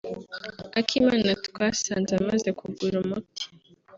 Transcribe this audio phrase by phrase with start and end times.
[0.79, 3.43] Akimana twasanze amaze kugura umuti